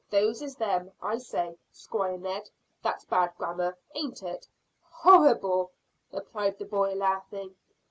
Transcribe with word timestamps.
Those 0.09 0.41
is 0.41 0.55
them 0.55 0.91
I 0.99 1.19
say, 1.19 1.59
Squire 1.71 2.17
Ned, 2.17 2.49
that's 2.81 3.05
bad 3.05 3.35
grammar, 3.37 3.77
ain't 3.93 4.23
it?" 4.23 4.47
"Horrible," 4.81 5.69
replied 6.11 6.57
the 6.57 6.65
boy, 6.65 6.95
laughing. 6.95 7.55